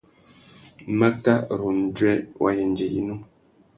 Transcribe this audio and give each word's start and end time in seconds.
Makâ 0.99 1.33
râ 1.59 1.65
undjuê 1.69 2.15
wa 2.41 2.49
yêndzê 2.57 2.87
yinú. 2.93 3.15